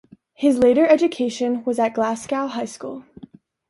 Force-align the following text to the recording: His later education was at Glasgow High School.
His 0.33 0.57
later 0.57 0.87
education 0.87 1.63
was 1.63 1.77
at 1.77 1.93
Glasgow 1.93 2.47
High 2.47 2.65
School. 2.65 3.05